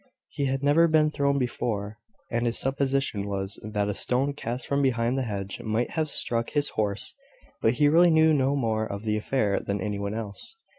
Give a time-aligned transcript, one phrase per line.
[0.29, 1.99] He had never been thrown before;
[2.31, 6.49] and his supposition was, that a stone cast from behind the hedge might have struck
[6.49, 7.13] his horse:
[7.61, 10.55] but he really knew no more of the affair than any one else.